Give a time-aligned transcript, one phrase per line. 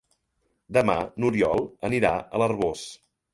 [0.77, 2.89] Demà n'Oriol anirà a l'Arboç.